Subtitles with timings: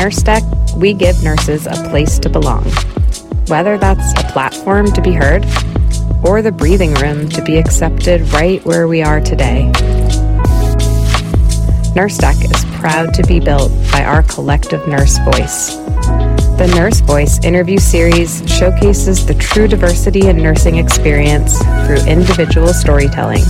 [0.00, 0.42] Nurse Stack,
[0.76, 2.64] we give nurses a place to belong.
[3.48, 5.44] Whether that's a platform to be heard
[6.24, 9.70] or the breathing room to be accepted right where we are today.
[11.94, 15.76] Nurse Stack is proud to be built by our collective nurse voice.
[16.56, 23.44] The Nurse Voice interview series showcases the true diversity in nursing experience through individual storytelling.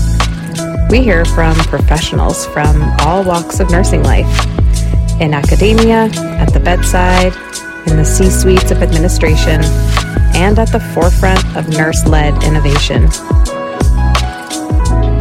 [0.88, 4.26] We hear from professionals from all walks of nursing life
[5.20, 6.08] in academia,
[6.40, 7.34] at the bedside,
[7.86, 9.60] in the C suites of administration,
[10.34, 13.02] and at the forefront of nurse led innovation.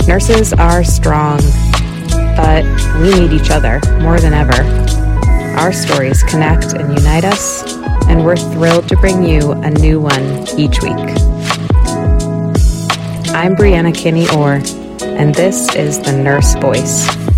[0.08, 1.40] Nurses are strong,
[2.38, 2.64] but
[3.02, 4.64] we need each other more than ever.
[5.60, 7.76] Our stories connect and unite us,
[8.08, 10.96] and we're thrilled to bring you a new one each week.
[13.36, 14.62] I'm Brianna Kinney Orr,
[15.02, 17.29] and this is the Nurse Voice.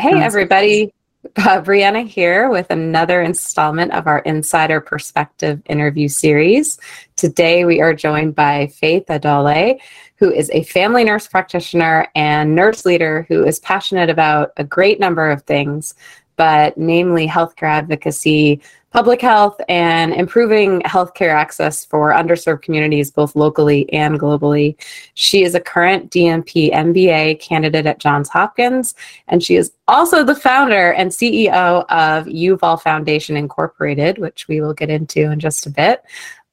[0.00, 0.94] Hey, everybody.
[1.36, 6.78] Uh, Brianna here with another installment of our Insider Perspective interview series.
[7.16, 9.78] Today, we are joined by Faith Adole,
[10.16, 14.98] who is a family nurse practitioner and nurse leader who is passionate about a great
[14.98, 15.94] number of things,
[16.40, 23.92] but namely healthcare advocacy, public health, and improving healthcare access for underserved communities both locally
[23.92, 24.74] and globally.
[25.12, 28.94] She is a current DNP MBA candidate at Johns Hopkins,
[29.28, 34.72] and she is also the founder and CEO of U-VOL Foundation Incorporated, which we will
[34.72, 36.02] get into in just a bit.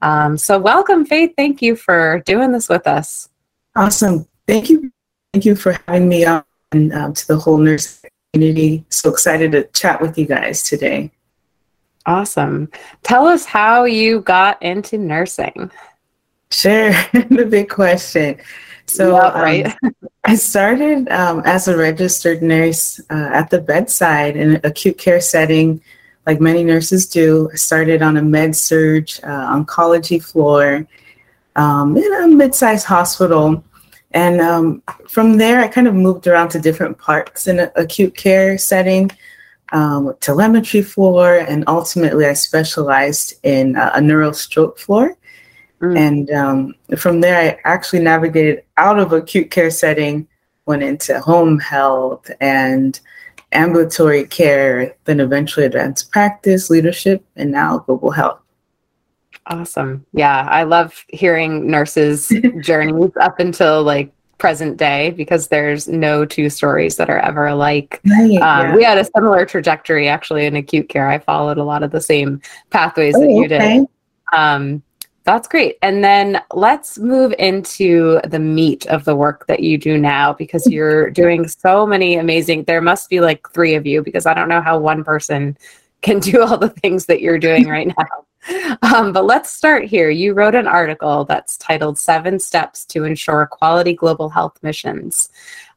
[0.02, 1.32] Um, so, welcome, Faith.
[1.38, 3.30] Thank you for doing this with us.
[3.74, 4.28] Awesome.
[4.46, 4.92] Thank you.
[5.32, 6.44] Thank you for having me on
[6.74, 8.02] um, to the whole nurse
[8.38, 8.86] community.
[8.90, 11.12] So excited to chat with you guys today.
[12.06, 12.70] Awesome.
[13.04, 15.72] Tell us how you got into nursing.
[16.52, 18.38] Sure, the big question.
[18.86, 19.76] So, yeah, right.
[19.84, 19.92] Um,
[20.24, 25.20] I started um, as a registered nurse uh, at the bedside in an acute care
[25.20, 25.82] setting,
[26.26, 27.50] like many nurses do.
[27.52, 30.88] I started on a med surg uh, oncology floor
[31.58, 33.64] um, in a mid sized hospital.
[34.12, 38.16] And um, from there, I kind of moved around to different parts in an acute
[38.16, 39.12] care setting,
[39.74, 45.18] um, telemetry floor, and ultimately I specialized in uh, a neuro stroke floor.
[45.82, 45.98] Mm.
[45.98, 50.28] And um, from there, I actually navigated out of acute care setting,
[50.66, 53.00] went into home health and
[53.52, 58.40] ambulatory care, then eventually advanced practice, leadership, and now global health.
[59.48, 60.06] Awesome.
[60.14, 62.32] Yeah, I love hearing nurses'
[62.62, 68.02] journeys up until like present day because there's no two stories that are ever alike.
[68.06, 68.76] Right, um, yeah.
[68.76, 71.10] We had a similar trajectory actually in acute care.
[71.10, 73.80] I followed a lot of the same pathways oh, that you okay.
[73.80, 73.88] did.
[74.34, 74.84] Um,
[75.24, 75.78] that's great.
[75.82, 80.66] And then let's move into the meat of the work that you do now because
[80.68, 82.64] you're doing so many amazing.
[82.64, 85.58] There must be like three of you because I don't know how one person
[86.02, 88.06] can do all the things that you're doing right now.
[88.82, 90.10] Um, but let's start here.
[90.10, 95.30] You wrote an article that's titled Seven Steps to Ensure Quality Global Health Missions.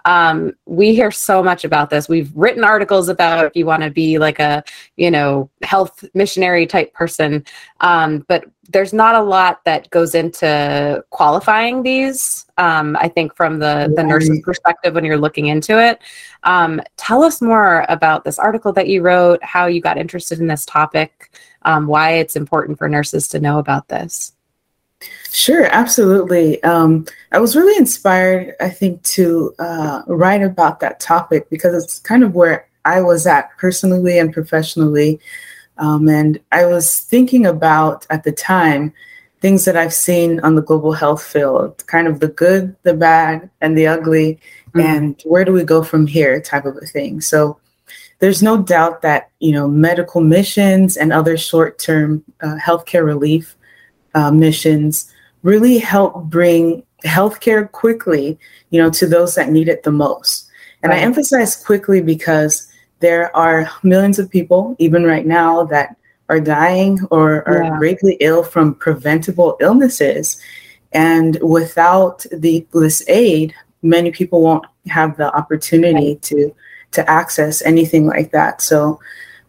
[0.04, 2.08] Um, we hear so much about this.
[2.08, 4.62] We've written articles about if you want to be like a,
[4.96, 7.44] you know, health missionary type person.
[7.80, 12.46] Um, but there's not a lot that goes into qualifying these.
[12.56, 15.98] Um, I think from the, the nurse's perspective when you're looking into it.
[16.44, 20.46] Um, tell us more about this article that you wrote, how you got interested in
[20.46, 24.32] this topic, um, why it's important for nurses to know about this.
[25.32, 26.62] Sure, absolutely.
[26.62, 31.98] Um, I was really inspired, I think, to uh, write about that topic because it's
[32.00, 35.20] kind of where I was at personally and professionally.
[35.78, 38.92] Um, and I was thinking about at the time
[39.40, 43.48] things that I've seen on the global health field, kind of the good, the bad,
[43.62, 44.38] and the ugly,
[44.74, 44.80] mm-hmm.
[44.80, 47.22] and where do we go from here type of a thing.
[47.22, 47.58] So
[48.18, 53.56] there's no doubt that you know medical missions and other short-term uh, healthcare relief
[54.14, 55.12] uh, missions
[55.42, 58.38] really help bring healthcare quickly,
[58.70, 60.48] you know, to those that need it the most.
[60.82, 61.00] And right.
[61.00, 62.68] I emphasize quickly because
[63.00, 65.96] there are millions of people, even right now, that
[66.28, 67.78] are dying or are yeah.
[67.78, 70.40] gravely ill from preventable illnesses.
[70.92, 76.22] And without the this aid, many people won't have the opportunity right.
[76.22, 76.54] to
[76.92, 78.60] to access anything like that.
[78.60, 79.00] So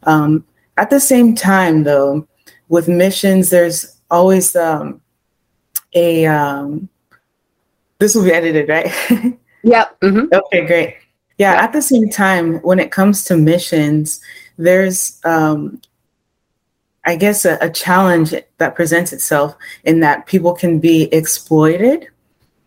[0.04, 0.46] um,
[0.78, 2.28] at the same time, though,
[2.70, 5.02] with missions, there's always um,
[5.94, 6.90] a um,
[8.00, 8.86] this will be edited, right?
[9.64, 10.00] yep.
[10.02, 10.34] Mm-hmm.
[10.34, 10.98] Okay, great.
[11.38, 11.64] Yeah, yep.
[11.64, 14.22] at the same time, when it comes to missions,
[14.58, 15.82] there's um,
[17.06, 22.08] I guess a, a, challenge that presents itself in that people can be exploited,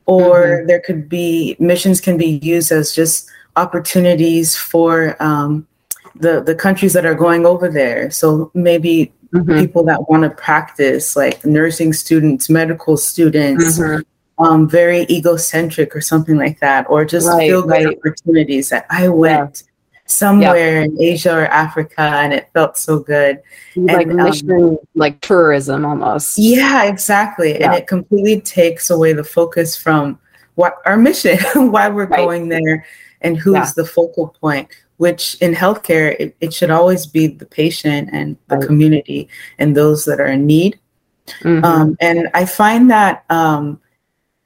[0.07, 0.67] or mm-hmm.
[0.67, 5.67] there could be missions can be used as just opportunities for um,
[6.15, 8.11] the the countries that are going over there.
[8.11, 9.59] So maybe mm-hmm.
[9.59, 14.45] people that want to practice, like nursing students, medical students, mm-hmm.
[14.45, 17.99] um, very egocentric or something like that, or just right, feel good right.
[17.99, 19.63] opportunities that I went.
[19.65, 19.71] Yeah.
[20.07, 20.85] Somewhere yeah.
[20.85, 23.41] in Asia or Africa, and it felt so good.
[23.75, 26.37] Like and, um, mission, um, like tourism almost.
[26.37, 27.59] Yeah, exactly.
[27.59, 27.73] Yeah.
[27.73, 30.19] And it completely takes away the focus from
[30.57, 31.39] what our mission,
[31.73, 32.19] why we're right.
[32.19, 32.85] going there,
[33.23, 34.69] and who's the focal point
[34.99, 38.67] which in healthcare it, it should always be the patient and the right.
[38.67, 40.79] community and those that are in need
[41.41, 41.65] mm-hmm.
[41.65, 43.81] um, and i find that um,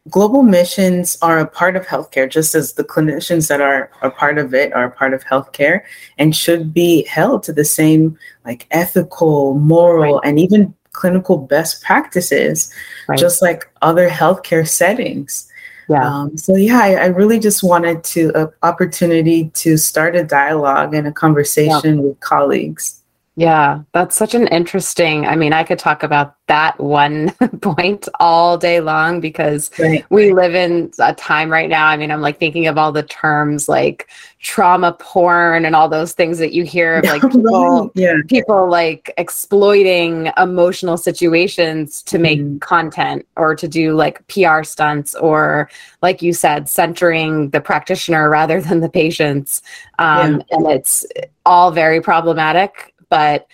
[0.09, 4.39] global missions are a part of healthcare just as the clinicians that are a part
[4.39, 5.83] of it are a part of healthcare
[6.19, 10.29] and should be held to the same like ethical moral right.
[10.29, 12.73] and even clinical best practices
[13.09, 13.19] right.
[13.19, 15.48] just like other healthcare settings
[15.89, 16.07] yeah.
[16.07, 20.95] Um, so yeah, I, I, really just wanted to uh, opportunity to start a dialogue
[20.95, 22.03] and a conversation yeah.
[22.03, 22.98] with colleagues.
[23.39, 25.25] Yeah, that's such an interesting.
[25.25, 27.31] I mean, I could talk about that one
[27.61, 30.05] point all day long because right.
[30.11, 31.87] we live in a time right now.
[31.87, 34.09] I mean, I'm like thinking of all the terms like
[34.41, 38.15] trauma porn and all those things that you hear of like people, yeah.
[38.27, 42.61] people like exploiting emotional situations to make mm.
[42.61, 45.71] content or to do like PR stunts or,
[46.03, 49.63] like you said, centering the practitioner rather than the patients.
[50.01, 50.57] Um, yeah.
[50.57, 51.07] And it's
[51.47, 53.47] all very problematic but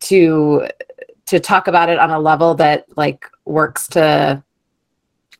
[0.00, 0.66] to
[1.26, 4.42] to talk about it on a level that like works to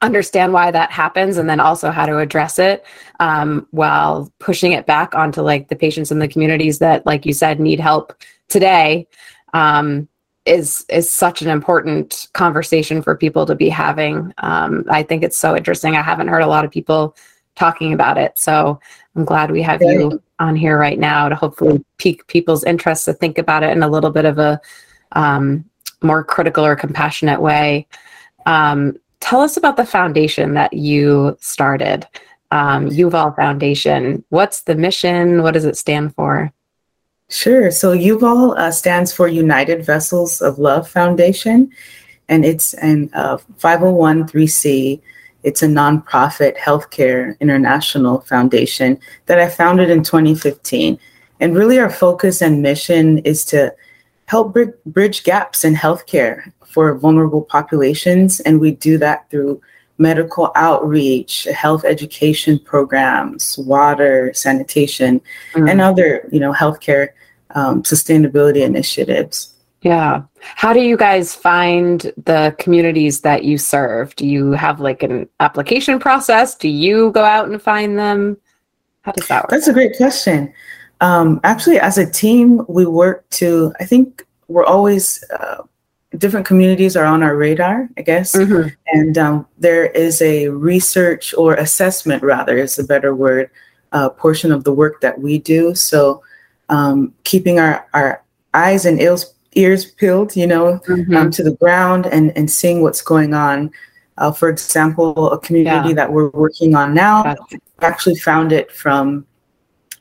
[0.01, 2.85] understand why that happens and then also how to address it
[3.21, 7.33] um, while pushing it back onto like the patients in the communities that like you
[7.33, 8.13] said need help
[8.49, 9.07] today
[9.55, 10.09] um,
[10.45, 14.33] is is such an important conversation for people to be having.
[14.39, 15.97] Um, i think it's so interesting.
[15.97, 17.17] I haven't heard a lot of people
[17.55, 18.81] talking about it so
[19.15, 23.13] i'm glad we have you on here right now to hopefully pique people's interest to
[23.13, 24.61] think about it in a little bit of a
[25.13, 25.65] um,
[26.03, 27.87] more critical or compassionate way.
[28.47, 32.07] Um, tell us about the foundation that you started,
[32.51, 34.25] um, U-VOL Foundation.
[34.31, 35.43] What's the mission?
[35.43, 36.53] What does it stand for?
[37.29, 37.71] Sure.
[37.71, 41.71] So U-VOL uh, stands for United Vessels of Love Foundation,
[42.29, 45.01] and it's an uh, 501c
[45.43, 50.99] it's a nonprofit healthcare international foundation that I founded in 2015.
[51.41, 53.75] And really, our focus and mission is to
[54.27, 54.57] help
[54.87, 58.41] bridge gaps in healthcare for vulnerable populations.
[58.41, 59.61] And we do that through
[59.99, 65.21] medical outreach, health education programs, water, sanitation,
[65.53, 65.69] mm-hmm.
[65.69, 67.09] and other, you know, healthcare
[67.55, 69.52] um, sustainability initiatives.
[69.83, 70.23] Yeah.
[70.41, 74.15] How do you guys find the communities that you serve?
[74.17, 76.55] Do you have like an application process?
[76.55, 78.37] Do you go out and find them?
[79.03, 79.51] How does that work?
[79.51, 80.53] That's a great question.
[81.01, 85.63] Um, actually, as a team, we work to, I think we're always, uh,
[86.17, 88.37] different communities are on our radar, I guess.
[88.37, 88.69] Mm-hmm.
[88.87, 93.51] And um, there is a research or assessment, rather, is a better word,
[93.91, 95.75] uh, portion of the work that we do.
[95.75, 96.23] So
[96.69, 98.23] um, keeping our, our
[98.55, 101.17] eyes and ears ears peeled, you know, mm-hmm.
[101.17, 103.71] um, to the ground and, and seeing what's going on.
[104.19, 105.95] Uh, for example, a community yeah.
[105.95, 107.59] that we're working on now gotcha.
[107.81, 109.27] actually found it from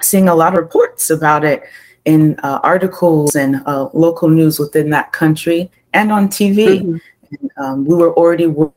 [0.01, 1.63] seeing a lot of reports about it
[2.05, 6.81] in uh, articles and uh, local news within that country and on TV.
[6.81, 6.97] Mm-hmm.
[7.39, 8.73] And, um, we were already working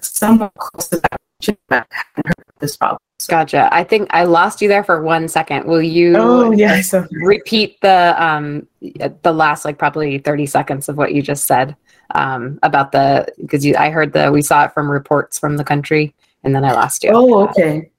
[0.00, 3.00] somewhat close to that region that hadn't heard of this problem.
[3.28, 3.68] Gotcha.
[3.72, 5.66] I think I lost you there for one second.
[5.66, 6.94] Will you oh, yes.
[7.10, 11.76] repeat the um the last like probably 30 seconds of what you just said
[12.14, 15.64] um about the because you I heard the we saw it from reports from the
[15.64, 17.10] country and then I lost you.
[17.12, 17.90] Oh, okay.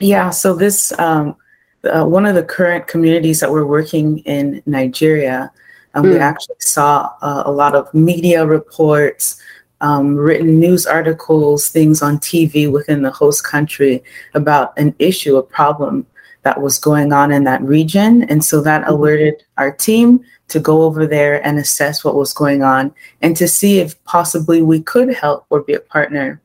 [0.00, 1.36] Yeah, so this um
[1.84, 5.50] uh, one of the current communities that we're working in Nigeria,
[5.94, 6.10] um, mm.
[6.10, 6.22] we hmm.
[6.22, 9.40] actually saw uh, a lot of media reports,
[9.80, 14.02] um, written news articles, things on TV within the host country
[14.34, 16.06] about an issue, a problem
[16.42, 18.24] that was going on in that region.
[18.24, 18.92] And so that mm-hmm.
[18.92, 23.46] alerted our team to go over there and assess what was going on and to
[23.46, 26.40] see if possibly we could help or be a partner.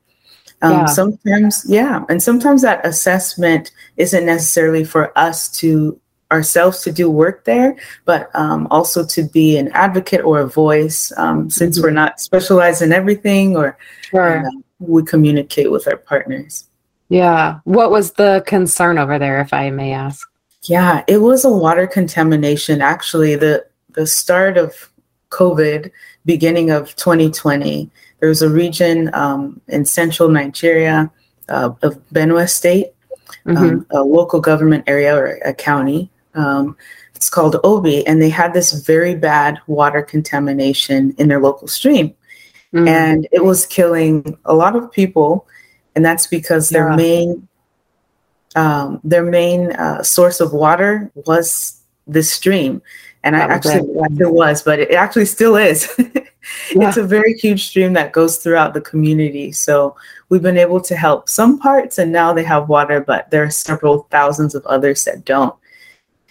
[0.61, 0.85] Um, yeah.
[0.85, 2.05] Sometimes, yeah.
[2.09, 5.99] And sometimes that assessment isn't necessarily for us to
[6.31, 11.11] ourselves to do work there, but um, also to be an advocate or a voice
[11.17, 11.85] um, since mm-hmm.
[11.85, 14.45] we're not specialized in everything or sure.
[14.45, 16.65] uh, we communicate with our partners.
[17.09, 17.59] Yeah.
[17.65, 20.27] What was the concern over there, if I may ask?
[20.63, 22.81] Yeah, it was a water contamination.
[22.81, 24.91] Actually, the the start of
[25.29, 25.91] COVID,
[26.25, 27.89] beginning of 2020,
[28.19, 31.11] there was a region um, in central Nigeria
[31.49, 32.87] uh, of Benue State,
[33.45, 33.57] mm-hmm.
[33.57, 36.09] um, a local government area or a county.
[36.35, 36.77] Um,
[37.15, 42.09] it's called Obi, and they had this very bad water contamination in their local stream.
[42.73, 42.87] Mm-hmm.
[42.87, 45.47] And it was killing a lot of people,
[45.95, 46.95] and that's because their yeah.
[46.95, 47.47] main
[48.55, 52.81] um, their main uh, source of water was this stream.
[53.23, 53.79] And I actually
[54.19, 55.91] it was, but it actually still is.
[55.99, 56.87] yeah.
[56.87, 59.51] It's a very huge stream that goes throughout the community.
[59.51, 59.95] So
[60.29, 63.49] we've been able to help some parts, and now they have water, but there are
[63.49, 65.55] several thousands of others that don't.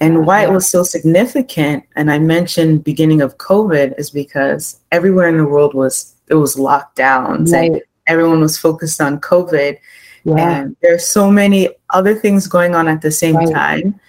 [0.00, 5.28] And why it was so significant, and I mentioned beginning of COVID, is because everywhere
[5.28, 7.70] in the world was it was lockdowns right.
[7.70, 9.78] and everyone was focused on COVID.
[10.24, 10.50] Yeah.
[10.50, 13.52] And there's so many other things going on at the same right.
[13.52, 14.00] time.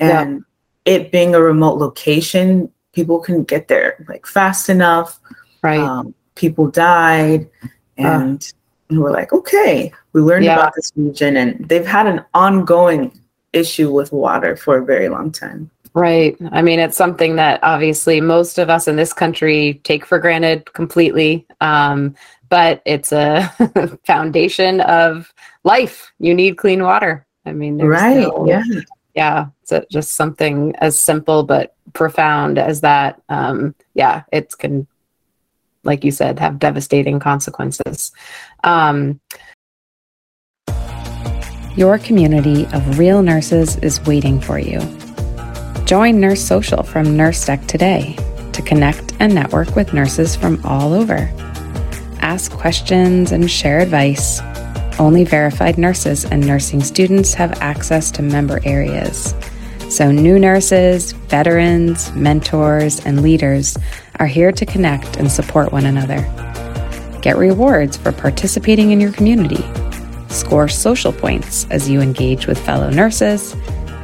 [0.00, 0.44] And
[0.86, 0.94] yeah.
[0.94, 5.20] it being a remote location, people couldn't get there like fast enough.
[5.62, 5.78] Right.
[5.78, 7.48] Um, people died.
[7.96, 8.42] And,
[8.90, 9.00] uh.
[9.00, 10.54] we're like, okay, we learned yeah.
[10.54, 13.12] about this region and they've had an ongoing
[13.52, 15.70] issue with water for a very long time.
[15.94, 16.36] Right.
[16.52, 20.72] I mean, it's something that obviously most of us in this country take for granted
[20.72, 21.46] completely.
[21.60, 22.14] Um,
[22.48, 23.52] but it's a
[24.06, 25.32] foundation of
[25.64, 26.12] life.
[26.18, 27.26] You need clean water.
[27.44, 28.18] I mean, right.
[28.18, 28.62] No, yeah.
[29.14, 29.46] Yeah.
[29.68, 33.20] It's just something as simple but profound as that.
[33.28, 34.86] Um, yeah, it can,
[35.82, 38.12] like you said, have devastating consequences.
[38.62, 39.20] Um,
[41.78, 44.80] your community of real nurses is waiting for you.
[45.84, 48.16] Join Nurse Social from NurseStack today
[48.52, 51.30] to connect and network with nurses from all over.
[52.18, 54.40] Ask questions and share advice.
[54.98, 59.32] Only verified nurses and nursing students have access to member areas.
[59.88, 63.78] So, new nurses, veterans, mentors, and leaders
[64.16, 66.22] are here to connect and support one another.
[67.22, 69.64] Get rewards for participating in your community
[70.28, 73.54] Score social points as you engage with fellow nurses,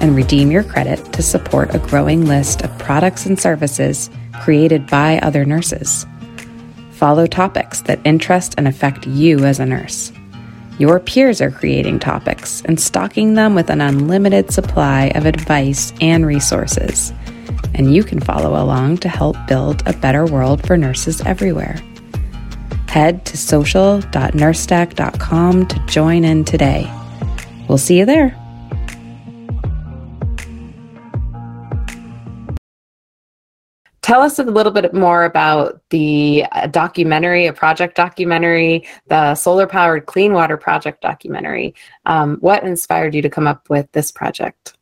[0.01, 4.11] and redeem your credit to support a growing list of products and services
[4.43, 6.07] created by other nurses.
[6.93, 10.13] Follow topics that interest and affect you as a nurse.
[10.79, 16.27] Your peers are creating topics and stocking them with an unlimited supply of advice and
[16.27, 17.13] resources.
[17.75, 21.77] And you can follow along to help build a better world for nurses everywhere
[22.95, 26.89] head to social.nursestack.com to join in today.
[27.69, 28.31] We'll see you there.
[34.03, 39.67] Tell us a little bit more about the uh, documentary, a project documentary, the Solar
[39.67, 41.75] Powered Clean Water Project documentary.
[42.07, 44.77] Um, what inspired you to come up with this project?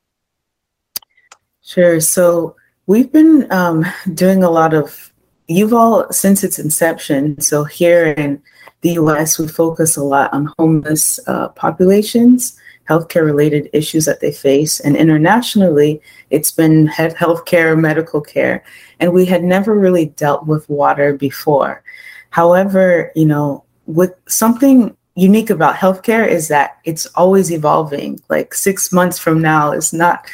[1.62, 1.98] Sure.
[1.98, 5.11] So, we've been um, doing a lot of
[5.52, 8.42] U-VOL, since its inception, so here in
[8.82, 12.56] the US, we focus a lot on homeless uh, populations,
[12.88, 14.80] healthcare related issues that they face.
[14.80, 18.64] And internationally, it's been healthcare, medical care.
[19.00, 21.82] And we had never really dealt with water before.
[22.30, 28.20] However, you know, with something unique about healthcare is that it's always evolving.
[28.28, 30.26] Like six months from now is not,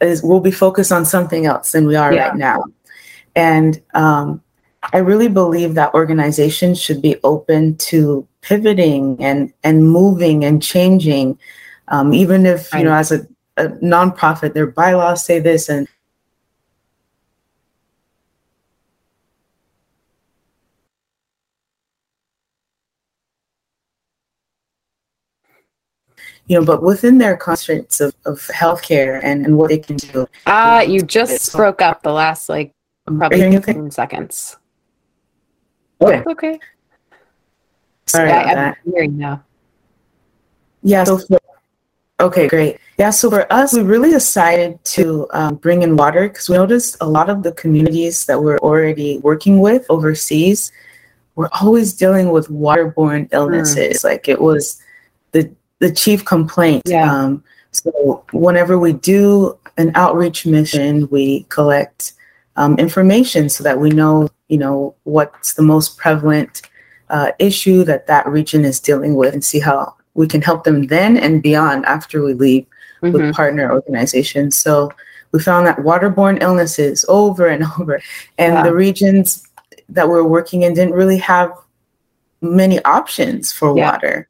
[0.00, 2.28] is, we'll be focused on something else than we are yeah.
[2.28, 2.64] right now.
[3.34, 4.42] And um,
[4.92, 11.38] I really believe that organizations should be open to pivoting and and moving and changing,
[11.88, 15.86] um, even if you know as a, a nonprofit, their bylaws say this and
[26.50, 30.26] you know, but within their constraints of, of healthcare and, and what they can do.
[30.46, 32.74] Ah, uh, you just broke up the last like
[33.06, 34.56] probably 15 seconds.
[36.00, 36.22] Okay.
[36.26, 36.60] okay.
[38.06, 39.44] Sorry yeah, I'm hearing now.
[40.82, 41.04] Yeah.
[41.04, 41.38] So for,
[42.18, 42.78] okay, great.
[42.98, 43.10] Yeah.
[43.10, 47.06] So for us, we really decided to um, bring in water because we noticed a
[47.06, 50.72] lot of the communities that we're already working with overseas
[51.36, 53.98] were always dealing with waterborne illnesses.
[53.98, 54.04] Mm.
[54.04, 54.82] Like it was
[55.32, 56.82] the the chief complaint.
[56.86, 57.12] Yeah.
[57.12, 62.14] Um, so whenever we do an outreach mission, we collect
[62.60, 66.62] um, information so that we know you know, what's the most prevalent
[67.08, 70.88] uh, issue that that region is dealing with and see how we can help them
[70.88, 72.66] then and beyond after we leave
[73.00, 73.12] mm-hmm.
[73.12, 74.56] with partner organizations.
[74.56, 74.90] So
[75.32, 78.02] we found that waterborne illnesses over and over,
[78.38, 78.62] and yeah.
[78.64, 79.46] the regions
[79.88, 81.52] that we're working in didn't really have
[82.40, 83.92] many options for yeah.
[83.92, 84.28] water.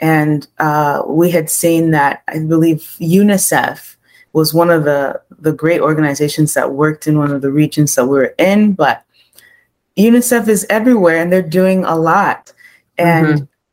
[0.00, 3.94] And uh, we had seen that, I believe UNICEF
[4.34, 8.06] was one of the, the great organizations that worked in one of the regions that
[8.06, 9.04] we are in, but
[9.96, 12.52] UNICEF is everywhere and they're doing a lot.
[12.98, 13.26] And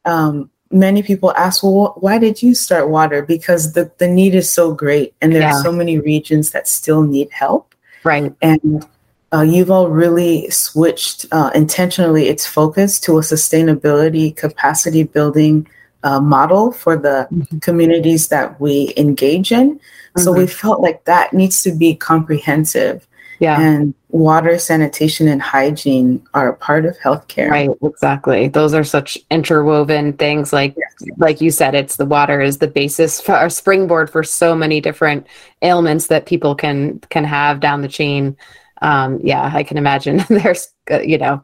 [0.06, 0.12] mm-hmm.
[0.12, 3.24] um, many people ask, well, why did you start water?
[3.24, 5.56] Because the, the need is so great and there yeah.
[5.56, 7.74] are so many regions that still need help.
[8.04, 8.32] Right.
[8.42, 8.88] And
[9.34, 15.68] uh, U-VOL really switched uh, intentionally its focus to a sustainability capacity building
[16.04, 17.60] uh, model for the mm-hmm.
[17.60, 19.76] communities that we engage in.
[19.76, 20.22] Mm-hmm.
[20.22, 23.08] So we felt like that needs to be comprehensive.
[23.40, 23.60] Yeah.
[23.60, 27.50] And water, sanitation, and hygiene are a part of healthcare.
[27.50, 28.50] Right, exactly.
[28.50, 30.54] Those are such interwoven things.
[30.54, 31.18] Like, yes.
[31.18, 34.80] like you said, it's the water is the basis for our springboard for so many
[34.80, 35.26] different
[35.64, 38.38] ailments that people can can have down the chain.
[38.84, 41.44] Um, yeah, I can imagine there's uh, you know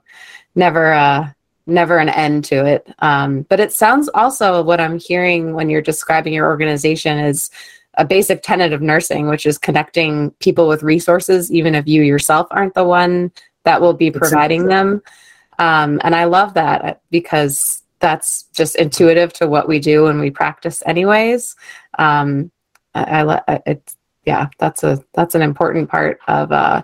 [0.53, 1.31] never uh,
[1.67, 2.87] never an end to it.
[2.99, 7.49] Um, but it sounds also what I'm hearing when you're describing your organization is
[7.95, 12.47] a basic tenet of nursing, which is connecting people with resources, even if you yourself
[12.51, 13.31] aren't the one
[13.63, 15.01] that will be providing them.
[15.59, 20.29] Um, and I love that because that's just intuitive to what we do and we
[20.29, 21.55] practice anyways.
[21.97, 22.51] Um,
[22.93, 26.83] I, I it's yeah, that's a that's an important part of uh,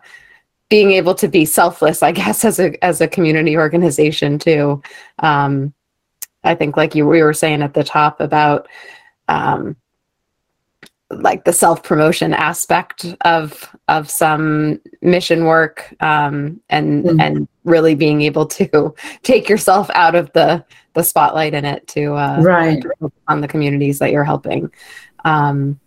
[0.70, 4.82] being able to be selfless, I guess, as a as a community organization too.
[5.20, 5.74] Um,
[6.44, 8.68] I think, like you we were saying at the top about
[9.28, 9.76] um,
[11.10, 17.20] like the self promotion aspect of of some mission work um, and mm-hmm.
[17.20, 18.94] and really being able to
[19.24, 22.84] take yourself out of the the spotlight in it to uh, right
[23.28, 24.72] on the communities that you're helping.
[25.26, 25.80] Um,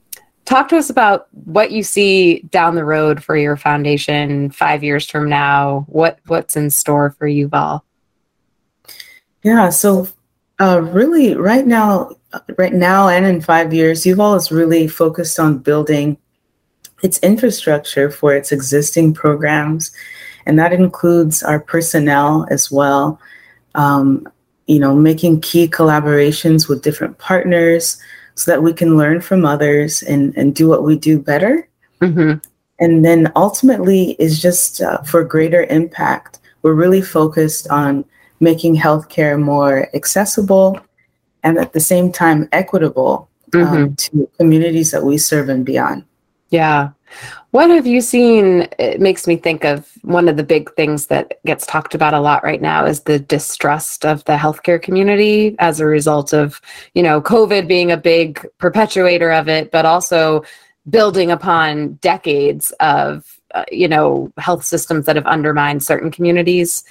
[0.47, 5.09] talk to us about what you see down the road for your foundation five years
[5.11, 5.85] from now.
[5.89, 7.83] What what's in store for U-VOL?
[9.43, 10.09] Yeah, so
[10.59, 12.13] uh, really, right now,
[12.57, 16.17] right now, and in five years, U-VOL is really focused on building
[17.03, 19.91] its infrastructure for its existing programs,
[20.47, 23.21] and that includes our personnel as well.
[23.75, 24.27] Um,
[24.67, 27.99] you know, making key collaborations with different partners
[28.37, 31.69] so that we can learn from others and and do what we do better.
[32.01, 32.39] Mm-hmm.
[32.79, 36.39] And then ultimately is just uh, for greater impact.
[36.63, 38.05] We're really focused on
[38.39, 40.79] making healthcare more accessible
[41.43, 43.95] and at the same time equitable um, mm-hmm.
[43.95, 46.05] to communities that we serve and beyond.
[46.51, 46.91] Yeah.
[47.51, 48.69] What have you seen?
[48.79, 52.21] It makes me think of one of the big things that gets talked about a
[52.21, 56.61] lot right now is the distrust of the healthcare community as a result of,
[56.95, 60.45] you know, COVID being a big perpetuator of it, but also
[60.89, 66.85] building upon decades of, uh, you know, health systems that have undermined certain communities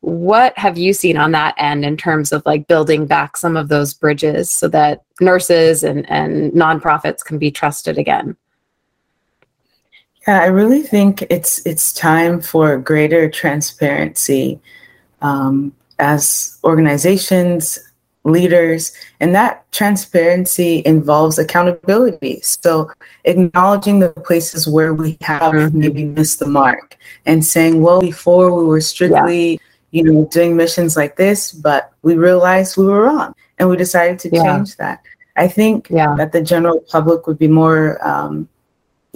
[0.00, 3.68] what have you seen on that end in terms of like building back some of
[3.68, 8.36] those bridges so that nurses and, and nonprofits can be trusted again
[10.26, 14.60] yeah i really think it's it's time for greater transparency
[15.22, 17.78] um, as organizations
[18.24, 22.90] leaders and that transparency involves accountability so
[23.24, 25.78] acknowledging the places where we have mm-hmm.
[25.78, 29.58] maybe missed the mark and saying well before we were strictly yeah
[29.96, 34.18] you know, doing missions like this, but we realized we were wrong and we decided
[34.20, 34.42] to yeah.
[34.42, 35.02] change that.
[35.36, 36.14] I think yeah.
[36.16, 38.46] that the general public would be more, um,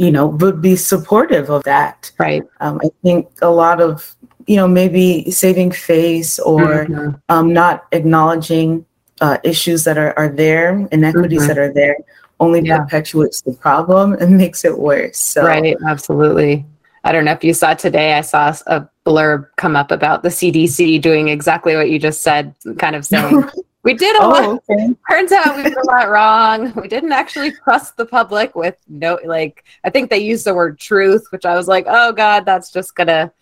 [0.00, 2.10] you know, would be supportive of that.
[2.18, 2.42] Right.
[2.60, 7.16] Um, I think a lot of, you know, maybe saving face or mm-hmm.
[7.28, 8.86] um, not acknowledging
[9.20, 11.48] uh, issues that are, are there, inequities mm-hmm.
[11.48, 11.98] that are there,
[12.40, 12.78] only yeah.
[12.78, 15.18] perpetuates the problem and makes it worse.
[15.18, 15.76] So, right.
[15.86, 16.64] Absolutely.
[17.04, 20.30] I don't know if you saw today, I saw a blurb come up about the
[20.30, 23.44] CDC doing exactly what you just said, kind of saying,
[23.82, 24.62] we did a oh, lot.
[24.70, 24.94] Okay.
[25.10, 26.72] Turns out we did a lot wrong.
[26.80, 30.78] We didn't actually trust the public with no, like, I think they used the word
[30.78, 33.32] truth, which I was like, oh God, that's just to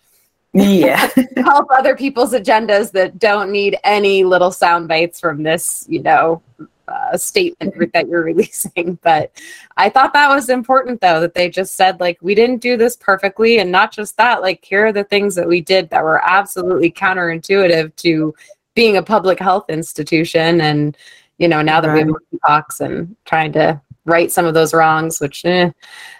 [0.53, 6.01] yeah help other people's agendas that don't need any little sound bites from this you
[6.01, 6.41] know
[6.89, 8.97] uh, statement that you're releasing.
[9.01, 9.31] But
[9.77, 12.95] I thought that was important, though, that they just said, like, we didn't do this
[12.95, 13.59] perfectly.
[13.59, 16.91] And not just that, like, here are the things that we did that were absolutely
[16.91, 18.33] counterintuitive to
[18.75, 20.61] being a public health institution.
[20.61, 20.97] And,
[21.37, 22.05] you know, now that right.
[22.05, 25.71] we have talks and trying to right some of those wrongs, which, eh.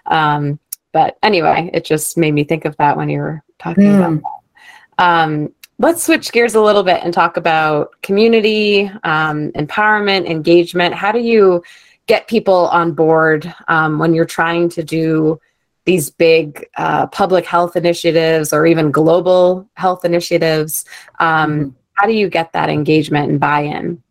[0.06, 0.60] um,
[0.92, 3.98] but anyway, it just made me think of that when you were talking mm.
[3.98, 5.04] about that.
[5.04, 11.12] Um, let's switch gears a little bit and talk about community um, empowerment engagement how
[11.12, 11.64] do you
[12.06, 15.40] get people on board um, when you're trying to do
[15.86, 20.86] these big uh, public health initiatives or even global health initiatives
[21.20, 21.70] um, mm-hmm.
[22.00, 24.02] How do you get that engagement and buy-in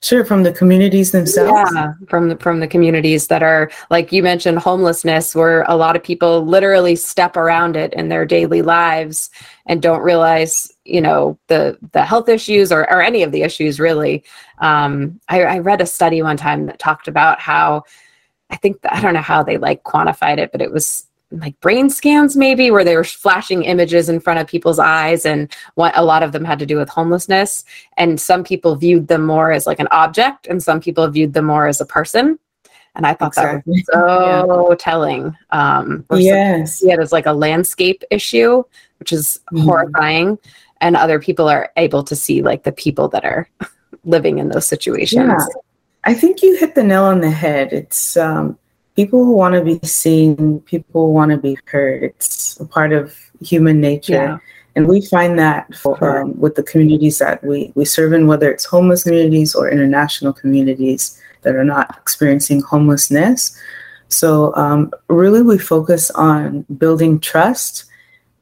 [0.00, 1.72] Sure, from the communities themselves.
[1.74, 5.96] Yeah, from the from the communities that are like you mentioned, homelessness, where a lot
[5.96, 9.28] of people literally step around it in their daily lives
[9.66, 13.80] and don't realize, you know, the the health issues or or any of the issues
[13.80, 14.22] really.
[14.58, 17.82] Um, I, I read a study one time that talked about how
[18.50, 21.90] I think I don't know how they like quantified it, but it was like brain
[21.90, 26.02] scans maybe where they were flashing images in front of people's eyes and what a
[26.02, 27.64] lot of them had to do with homelessness
[27.96, 31.44] and some people viewed them more as like an object and some people viewed them
[31.44, 32.38] more as a person
[32.94, 33.58] and i thought exactly.
[33.58, 34.76] that was so yeah.
[34.76, 38.62] telling um yes yeah it's like a landscape issue
[38.98, 39.64] which is mm-hmm.
[39.64, 40.38] horrifying
[40.80, 43.48] and other people are able to see like the people that are
[44.04, 45.46] living in those situations yeah.
[46.04, 48.58] i think you hit the nail on the head it's um
[48.98, 52.02] people who want to be seen, people want to be heard.
[52.02, 54.12] It's a part of human nature.
[54.12, 54.38] Yeah.
[54.74, 58.50] And we find that for, um, with the communities that we, we serve in, whether
[58.50, 63.56] it's homeless communities or international communities that are not experiencing homelessness.
[64.08, 67.84] So, um, really, we focus on building trust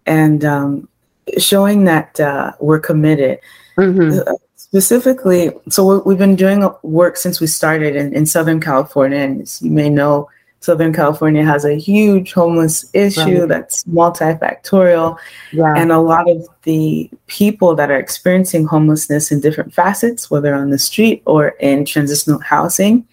[0.06, 0.88] and um,
[1.36, 3.40] showing that uh, we're committed.
[3.76, 4.26] Mm-hmm.
[4.26, 9.18] Uh, specifically, so we have been doing work since we started in, in Southern California,
[9.18, 10.30] and as you may know,
[10.66, 13.48] Southern California has a huge homeless issue right.
[13.48, 15.16] that's multifactorial.
[15.52, 15.74] Yeah.
[15.76, 20.70] And a lot of the people that are experiencing homelessness in different facets, whether on
[20.70, 23.06] the street or in transitional housing,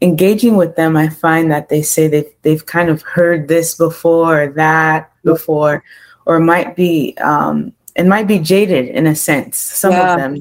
[0.00, 4.42] engaging with them, I find that they say they've, they've kind of heard this before
[4.42, 5.82] or that before,
[6.24, 9.58] or might be, um, it might be jaded in a sense.
[9.58, 10.12] Some yeah.
[10.12, 10.40] of them,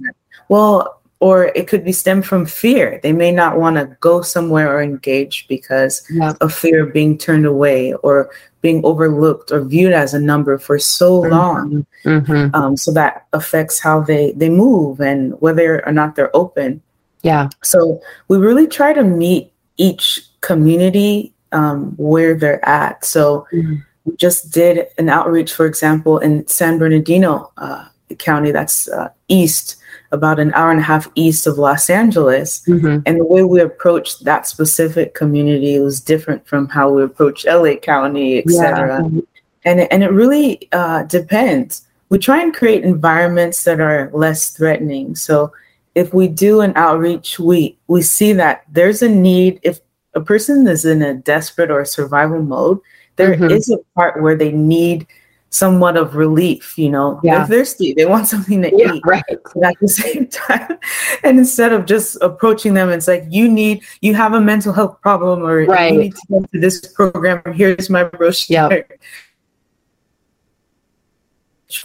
[0.49, 2.99] well, or it could be stemmed from fear.
[3.01, 6.33] They may not want to go somewhere or engage because yeah.
[6.41, 8.29] of fear of being turned away or
[8.61, 11.31] being overlooked or viewed as a number for so mm-hmm.
[11.31, 11.85] long.
[12.03, 12.55] Mm-hmm.
[12.55, 16.81] Um, so that affects how they they move and whether or not they're open.
[17.21, 17.49] Yeah.
[17.63, 23.05] So we really try to meet each community um, where they're at.
[23.05, 23.75] So mm-hmm.
[24.03, 27.85] we just did an outreach, for example, in San Bernardino uh,
[28.19, 29.77] County, that's uh, east
[30.15, 32.63] about an hour and a half east of Los Angeles.
[32.67, 33.01] Mm-hmm.
[33.05, 37.75] And the way we approached that specific community was different from how we approach LA
[37.75, 39.07] County, etc.
[39.11, 39.21] Yeah.
[39.65, 41.85] And, and it really uh, depends.
[42.09, 45.15] We try and create environments that are less threatening.
[45.15, 45.51] So
[45.95, 49.59] if we do an outreach, we we see that there's a need.
[49.63, 49.79] If
[50.13, 52.79] a person is in a desperate or survival mode,
[53.15, 53.51] there mm-hmm.
[53.51, 55.07] is a part where they need
[55.55, 57.19] somewhat of relief, you know.
[57.23, 57.45] Yeah.
[57.45, 59.03] They're thirsty, they want something to yeah, eat.
[59.05, 59.23] Right.
[59.27, 60.77] But at the same time.
[61.23, 65.01] And instead of just approaching them, it's like you need you have a mental health
[65.01, 65.93] problem or right.
[65.93, 67.41] you need to go to this program.
[67.53, 68.69] Here's my brochure.
[68.71, 68.91] Yep.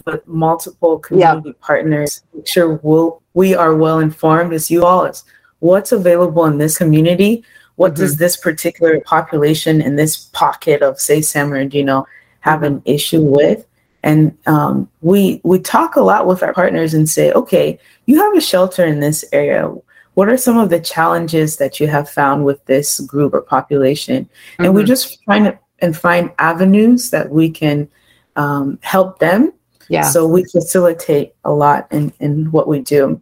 [0.06, 1.60] With multiple community yep.
[1.60, 5.24] partners, make sure we'll, we are well informed as you all is
[5.58, 7.44] what's available in this community.
[7.76, 8.02] What mm-hmm.
[8.02, 12.06] does this particular population in this pocket of, say, San Bernardino,
[12.40, 13.66] have an issue with.
[14.02, 18.34] And um, we we talk a lot with our partners and say, okay, you have
[18.34, 19.72] a shelter in this area.
[20.14, 24.24] What are some of the challenges that you have found with this group or population?
[24.24, 24.64] Mm-hmm.
[24.64, 27.88] And we just find and find avenues that we can
[28.36, 29.52] um, help them.
[29.88, 30.02] Yeah.
[30.02, 33.20] So we facilitate a lot in, in what we do.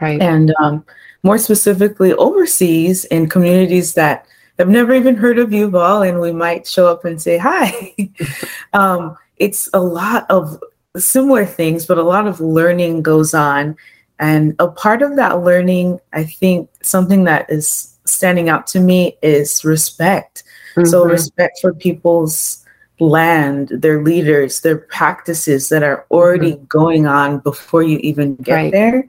[0.00, 0.20] Right.
[0.20, 0.84] And um,
[1.22, 4.26] more specifically, overseas in communities that
[4.58, 7.94] have never even heard of U-VOL, and we might show up and say hi.
[8.72, 10.62] um, it's a lot of
[10.96, 13.76] similar things, but a lot of learning goes on.
[14.18, 19.16] And a part of that learning, I think something that is standing out to me
[19.22, 20.42] is respect.
[20.74, 20.88] Mm-hmm.
[20.88, 22.64] So, respect for people's
[22.98, 26.64] land, their leaders, their practices that are already mm-hmm.
[26.64, 28.72] going on before you even get right.
[28.72, 29.04] there.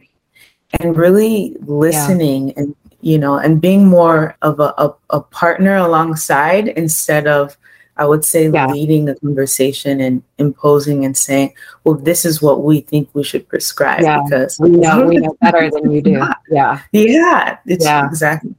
[0.80, 2.54] And really listening yeah.
[2.58, 7.58] and you know, and being more of a, a, a partner alongside instead of,
[7.98, 8.68] I would say, yeah.
[8.68, 13.48] leading the conversation and imposing and saying, well, this is what we think we should
[13.48, 14.22] prescribe yeah.
[14.24, 16.12] because we know, we know better than you do.
[16.12, 16.34] Yeah.
[16.50, 16.82] Yeah.
[16.92, 17.58] yeah.
[17.68, 18.56] Exactly.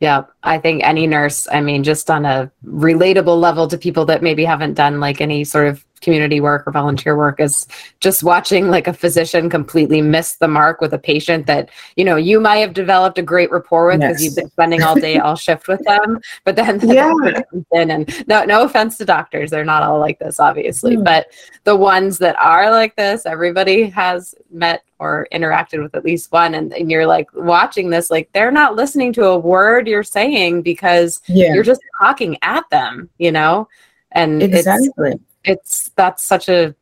[0.00, 4.22] Yeah, I think any nurse, I mean, just on a relatable level to people that
[4.22, 7.66] maybe haven't done like any sort of community work or volunteer work is
[8.00, 12.16] just watching like a physician completely miss the mark with a patient that you know
[12.16, 14.24] you might have developed a great rapport with because yes.
[14.24, 17.42] you've been spending all day all shift with them but then the yeah.
[17.72, 21.04] in and no no offense to doctors they're not all like this obviously mm.
[21.04, 21.26] but
[21.64, 26.54] the ones that are like this everybody has met or interacted with at least one
[26.54, 30.62] and, and you're like watching this like they're not listening to a word you're saying
[30.62, 31.52] because yeah.
[31.52, 33.68] you're just talking at them you know
[34.12, 36.74] and exactly it's that's such a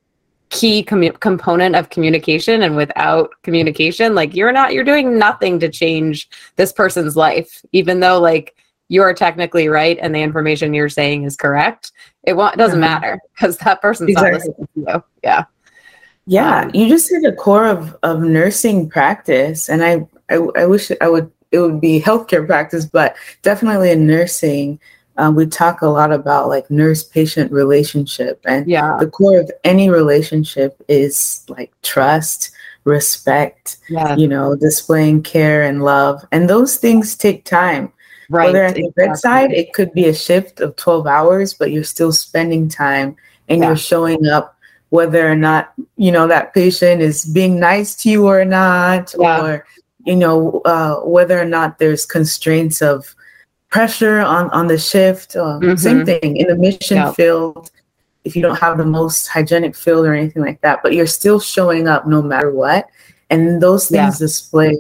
[0.50, 5.68] key com- component of communication and without communication like you're not you're doing nothing to
[5.68, 8.54] change this person's life even though like
[8.88, 11.90] you're technically right and the information you're saying is correct
[12.22, 12.92] it won't doesn't mm-hmm.
[12.92, 14.30] matter because that person's exactly.
[14.30, 15.44] not listening to you yeah
[16.26, 20.66] yeah um, you just hit the core of of nursing practice and I, I i
[20.66, 24.78] wish i would it would be healthcare practice but definitely in nursing
[25.18, 29.50] um, we talk a lot about like nurse patient relationship and yeah the core of
[29.64, 32.50] any relationship is like trust
[32.84, 34.14] respect yeah.
[34.16, 37.92] you know displaying care and love and those things take time
[38.30, 39.06] right whether at the exactly.
[39.06, 43.16] bedside it could be a shift of 12 hours but you're still spending time
[43.48, 43.68] and yeah.
[43.68, 44.56] you're showing up
[44.90, 49.42] whether or not you know that patient is being nice to you or not yeah.
[49.42, 49.66] or
[50.04, 53.15] you know uh, whether or not there's constraints of
[53.76, 55.36] pressure on on the shift.
[55.36, 55.76] Uh, mm-hmm.
[55.76, 57.14] Same thing in the mission yep.
[57.14, 57.70] field.
[58.24, 61.38] If you don't have the most hygienic field or anything like that, but you're still
[61.38, 62.88] showing up no matter what,
[63.30, 64.26] and those things yeah.
[64.26, 64.74] display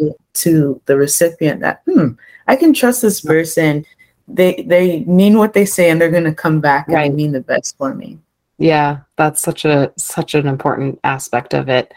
[0.44, 2.08] to the recipient that hmm,
[2.48, 3.84] I can trust this person.
[4.28, 7.06] They they mean what they say, and they're going to come back right.
[7.06, 8.18] and mean the best for me.
[8.58, 11.92] Yeah, that's such a such an important aspect of it.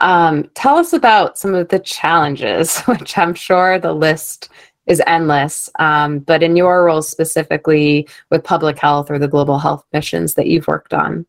[0.00, 4.48] Um, tell us about some of the challenges, which I'm sure the list
[4.86, 5.68] is endless.
[5.78, 10.46] Um, but in your role specifically with public health or the global health missions that
[10.46, 11.26] you've worked on?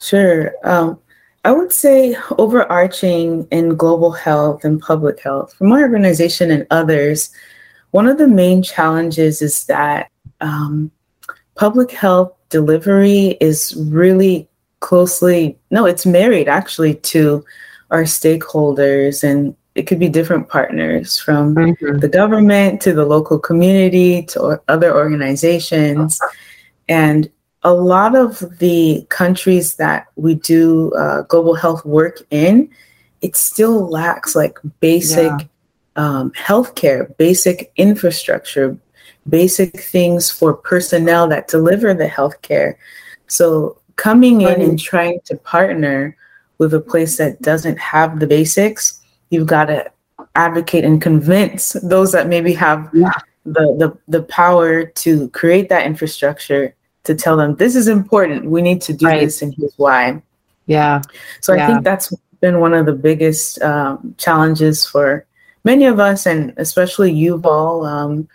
[0.00, 0.54] Sure.
[0.64, 0.98] Um,
[1.44, 7.30] I would say overarching in global health and public health for my organization and others,
[7.92, 10.90] one of the main challenges is that um,
[11.54, 14.48] public health delivery is really
[14.80, 17.44] closely, no, it's married actually to
[17.90, 21.98] our stakeholders and it could be different partners from mm-hmm.
[21.98, 26.20] the government to the local community to other organizations.
[26.88, 27.30] And
[27.62, 32.68] a lot of the countries that we do uh, global health work in,
[33.20, 35.46] it still lacks like basic yeah.
[35.96, 38.76] um, healthcare, basic infrastructure,
[39.28, 42.74] basic things for personnel that deliver the healthcare.
[43.28, 46.16] So coming in and trying to partner
[46.58, 48.99] with a place that doesn't have the basics
[49.30, 49.90] you've got to
[50.34, 53.10] advocate and convince those that maybe have yeah.
[53.44, 58.62] the, the the power to create that infrastructure to tell them this is important we
[58.62, 59.20] need to do right.
[59.20, 60.20] this and here's why
[60.66, 61.00] yeah
[61.40, 61.64] so yeah.
[61.64, 65.26] i think that's been one of the biggest um, challenges for
[65.64, 68.28] many of us and especially U-VOL um,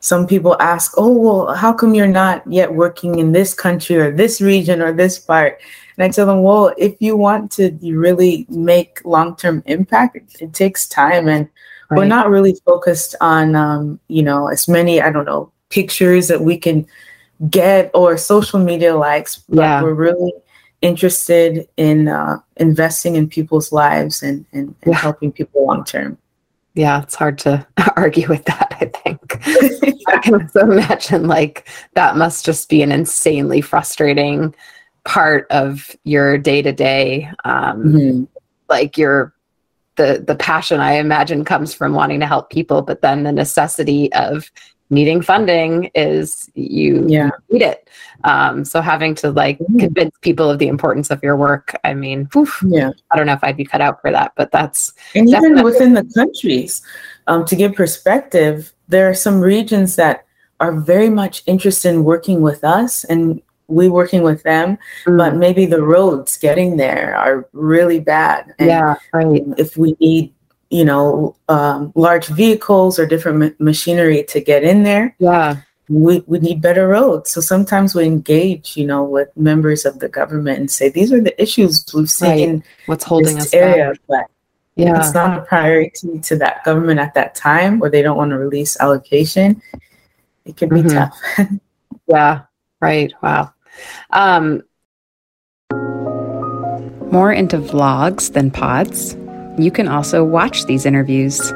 [0.00, 4.10] some people ask oh well how come you're not yet working in this country or
[4.10, 5.60] this region or this part
[6.00, 10.34] and I tell them, well, if you want to really make long term impact, it,
[10.40, 11.28] it, takes time.
[11.28, 11.46] And
[11.90, 11.98] right.
[11.98, 16.40] we're not really focused on, um, you know, as many, I don't know, pictures that
[16.40, 16.86] we can
[17.50, 19.82] get or social media likes, but yeah.
[19.82, 20.32] we're really
[20.80, 24.98] interested in uh, investing in people's lives and, and, and yeah.
[24.98, 26.16] helping people long term.
[26.72, 29.38] Yeah, it's hard to argue with that, I think.
[30.08, 34.54] I can imagine like that must just be an insanely frustrating
[35.04, 37.30] part of your day to day
[38.68, 39.34] like your
[39.96, 44.12] the the passion i imagine comes from wanting to help people but then the necessity
[44.14, 44.50] of
[44.90, 47.30] needing funding is you yeah.
[47.50, 47.88] need it
[48.24, 49.78] um, so having to like mm-hmm.
[49.78, 53.32] convince people of the importance of your work i mean oof, yeah i don't know
[53.32, 56.82] if i'd be cut out for that but that's and even within the countries
[57.26, 60.26] um, to give perspective there are some regions that
[60.58, 65.16] are very much interested in working with us and we working with them, mm.
[65.16, 68.54] but maybe the roads getting there are really bad.
[68.58, 69.42] And yeah, right.
[69.56, 70.32] If we need,
[70.70, 75.56] you know, um, large vehicles or different ma- machinery to get in there, yeah,
[75.88, 77.30] we, we need better roads.
[77.30, 81.20] So sometimes we engage, you know, with members of the government and say these are
[81.20, 82.52] the issues we've seen.
[82.52, 82.62] Right.
[82.86, 84.00] What's holding us area, back?
[84.08, 84.24] but
[84.76, 88.30] yeah, it's not a priority to that government at that time, or they don't want
[88.30, 89.60] to release allocation.
[90.44, 90.96] It can be mm-hmm.
[90.96, 91.50] tough.
[92.06, 92.42] yeah.
[92.80, 93.12] Right.
[93.22, 93.52] Wow.
[94.10, 94.62] Um,
[97.10, 99.16] More into vlogs than pods?
[99.58, 101.52] You can also watch these interviews.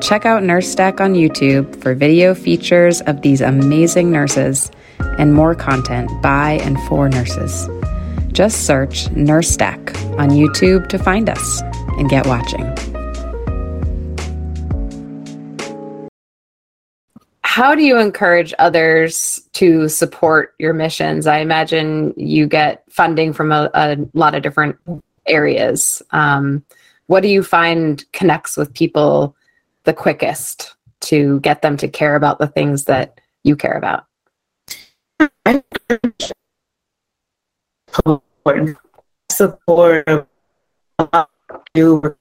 [0.00, 4.70] Check out Nurse Stack on YouTube for video features of these amazing nurses
[5.18, 7.68] and more content by and for nurses.
[8.32, 9.78] Just search Nurse Stack
[10.18, 11.62] on YouTube to find us
[11.98, 12.95] and get watching.
[17.56, 21.26] How do you encourage others to support your missions?
[21.26, 24.76] I imagine you get funding from a, a lot of different
[25.26, 26.02] areas.
[26.10, 26.62] Um,
[27.06, 29.34] what do you find connects with people
[29.84, 30.76] the quickest
[31.08, 34.04] to get them to care about the things that you care about?
[39.66, 40.26] .。core of
[41.74, 42.16] you.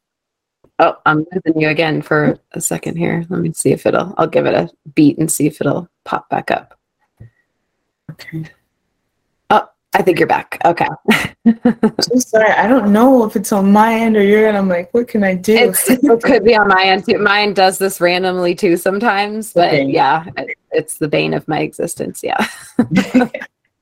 [0.77, 3.25] Oh, I'm losing you again for a second here.
[3.29, 4.13] Let me see if it'll.
[4.17, 6.77] I'll give it a beat and see if it'll pop back up.
[8.11, 8.43] Okay.
[9.49, 10.59] Oh, I think you're back.
[10.65, 10.88] Okay.
[12.01, 12.51] so sorry.
[12.51, 14.57] I don't know if it's on my end or your end.
[14.57, 15.73] I'm like, what can I do?
[15.88, 17.19] it could be on my end too.
[17.19, 19.85] Mine does this randomly too sometimes, but okay.
[19.85, 20.25] yeah,
[20.71, 22.21] it's the bane of my existence.
[22.21, 22.45] Yeah.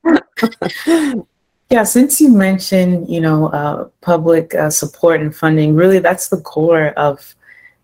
[1.74, 6.40] Yeah, since you mentioned, you know, uh, public uh, support and funding, really that's the
[6.40, 7.34] core of,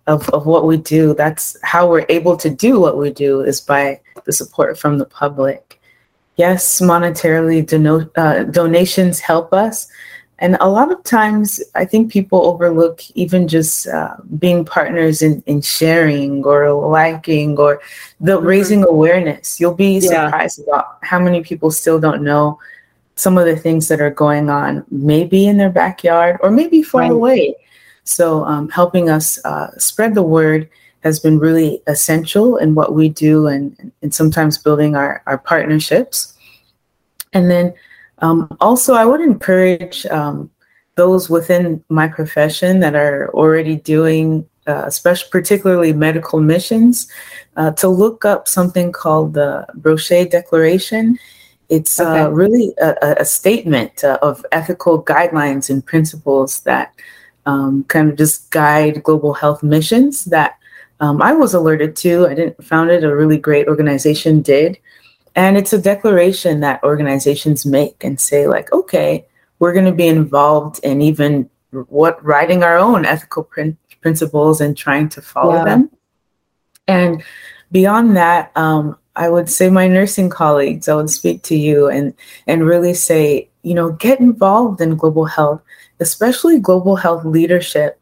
[0.06, 1.16] of of what we do.
[1.16, 5.06] That's how we're able to do what we do is by the support from the
[5.06, 5.82] public.
[6.36, 9.88] Yes, monetarily dono- uh, donations help us,
[10.38, 15.42] and a lot of times I think people overlook even just uh, being partners in,
[15.48, 17.82] in sharing or liking or
[18.20, 18.46] the mm-hmm.
[18.46, 19.60] raising awareness.
[19.60, 20.66] You'll be surprised yeah.
[20.66, 22.60] about how many people still don't know
[23.20, 27.02] some of the things that are going on, maybe in their backyard or maybe far
[27.02, 27.12] right.
[27.12, 27.56] away.
[28.06, 30.70] So, um, helping us uh, spread the word
[31.02, 36.34] has been really essential in what we do and, and sometimes building our, our partnerships.
[37.34, 37.74] And then
[38.20, 40.50] um, also, I would encourage um,
[40.96, 47.10] those within my profession that are already doing, uh, especially particularly medical missions,
[47.58, 51.20] uh, to look up something called the Brocher Declaration.
[51.70, 52.22] It's uh, okay.
[52.22, 56.94] uh, really a, a statement uh, of ethical guidelines and principles that
[57.46, 60.58] um, kind of just guide global health missions that
[61.00, 62.28] um, I was alerted to.
[62.28, 64.78] I didn't found it a really great organization did,
[65.36, 69.26] and it's a declaration that organizations make and say like, okay,
[69.60, 74.76] we're going to be involved in even what writing our own ethical prin- principles and
[74.76, 75.66] trying to follow yeah.
[75.66, 75.92] them.
[76.88, 77.24] And
[77.72, 82.14] beyond that, um, I would say my nursing colleagues, I would speak to you and
[82.48, 85.62] and really say, you know, get involved in global health,
[86.00, 88.00] especially global health leadership.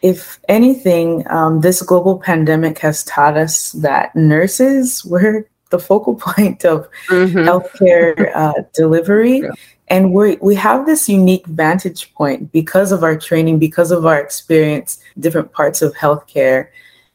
[0.00, 6.64] If anything, um, this global pandemic has taught us that nurses were the focal point
[6.64, 7.38] of mm-hmm.
[7.38, 9.40] healthcare uh, delivery.
[9.40, 9.50] Yeah.
[9.88, 14.18] And we we have this unique vantage point because of our training, because of our
[14.18, 16.68] experience, different parts of healthcare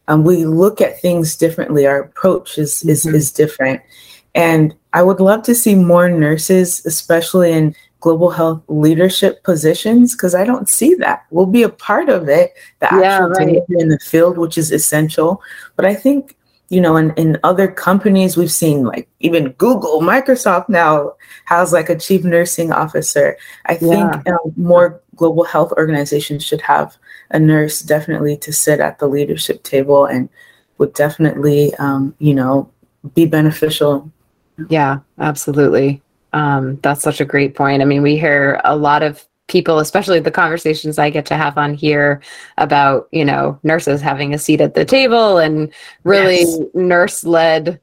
[0.08, 1.86] um, we look at things differently.
[1.86, 3.16] Our approach is, is, mm-hmm.
[3.16, 3.82] is different.
[4.36, 10.36] And I would love to see more nurses, especially in global health leadership positions, because
[10.36, 11.26] I don't see that.
[11.32, 13.64] We'll be a part of it, the actual yeah, right.
[13.70, 15.42] in the field, which is essential.
[15.76, 16.37] But I think,
[16.70, 21.14] you know, in, in other companies, we've seen like even Google, Microsoft now
[21.46, 23.38] has like a chief nursing officer.
[23.66, 26.98] I think um, more global health organizations should have
[27.32, 30.30] a nurse definitely to sit at the leadership table and
[30.78, 32.70] would definitely, um, you know,
[33.16, 34.12] be beneficial.
[34.70, 36.02] Yeah, absolutely.
[36.34, 37.82] Um, that's such a great point.
[37.82, 41.58] I mean, we hear a lot of people, especially the conversations I get to have
[41.58, 42.22] on here
[42.58, 46.60] about, you know, nurses having a seat at the table and really yes.
[46.74, 47.80] nurse led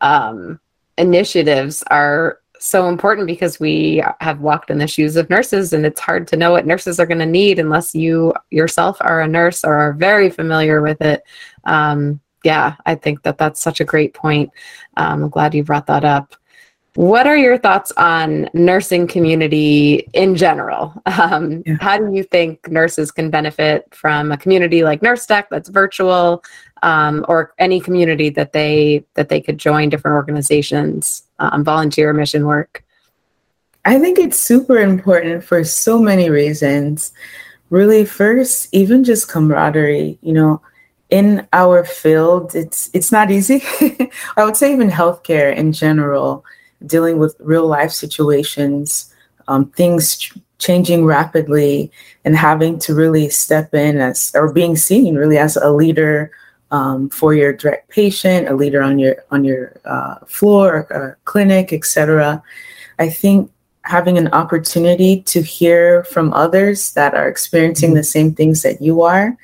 [0.00, 0.60] um,
[0.98, 6.00] initiatives are so important because we have walked in the shoes of nurses and it's
[6.00, 9.62] hard to know what nurses are going to need unless you yourself are a nurse
[9.62, 11.22] or are very familiar with it.
[11.64, 14.50] Um, yeah i think that that's such a great point.
[14.96, 16.36] Um, i'm glad you brought that up
[16.96, 20.94] what are your thoughts on nursing community in general?
[21.06, 21.76] Um, yeah.
[21.80, 26.42] how do you think nurses can benefit from a community like Nurse Stack that's virtual
[26.82, 32.46] um, or any community that they that they could join different organizations um, volunteer mission
[32.46, 32.82] work?
[33.84, 37.12] I think it's super important for so many reasons.
[37.68, 40.62] Really first even just camaraderie you know
[41.10, 43.62] in our field it's it's not easy.
[44.36, 46.44] I would say even healthcare in general
[46.86, 49.12] dealing with real life situations
[49.48, 51.90] um, things ch- changing rapidly
[52.24, 56.30] and having to really step in as or being seen really as a leader
[56.72, 61.72] um, for your direct patient, a leader on your on your uh, floor, or clinic,
[61.72, 62.42] etc.
[62.98, 63.50] I think
[63.82, 67.98] having an opportunity to hear from others that are experiencing mm-hmm.
[67.98, 69.36] the same things that you are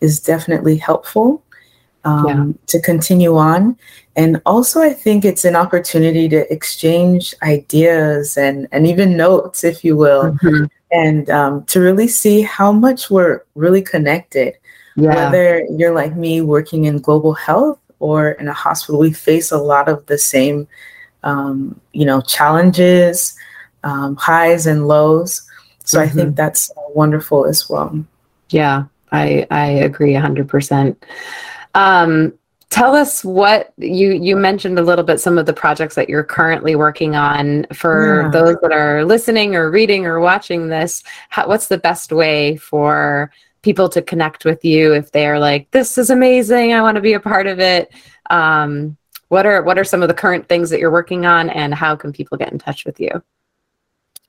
[0.00, 1.44] is definitely helpful
[2.04, 2.52] um, yeah.
[2.66, 3.76] to continue on.
[4.16, 9.84] And also, I think it's an opportunity to exchange ideas and, and even notes, if
[9.84, 10.64] you will, mm-hmm.
[10.90, 14.54] and um, to really see how much we're really connected.
[14.96, 15.14] Yeah.
[15.14, 19.56] Whether you're like me working in global health or in a hospital, we face a
[19.56, 20.68] lot of the same,
[21.22, 23.34] um, you know, challenges,
[23.84, 25.40] um, highs and lows.
[25.84, 26.04] So mm-hmm.
[26.04, 26.34] I think mm-hmm.
[26.34, 28.04] that's wonderful as well.
[28.50, 31.02] Yeah, I I agree hundred percent.
[31.74, 32.34] Um,
[32.72, 36.24] tell us what you you mentioned a little bit some of the projects that you're
[36.24, 38.30] currently working on for yeah.
[38.30, 41.04] those that are listening or reading or watching this.
[41.28, 45.70] How, what's the best way for people to connect with you if they are like
[45.70, 47.92] this is amazing i want to be a part of it.
[48.30, 48.96] Um,
[49.28, 51.94] what are what are some of the current things that you're working on and how
[51.96, 53.22] can people get in touch with you?